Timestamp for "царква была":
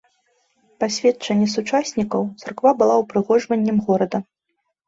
2.47-2.95